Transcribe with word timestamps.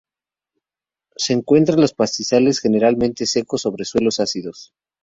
Se 1.15 1.31
encuentra 1.33 1.75
en 1.75 1.81
los 1.81 1.93
pastizales 1.93 2.59
generalmente 2.59 3.27
secos 3.27 3.61
sobre 3.61 3.85
suelos 3.85 4.19
ácidos. 4.19 4.73